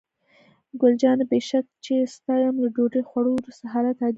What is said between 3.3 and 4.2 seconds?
وروسته حالات عادي شول.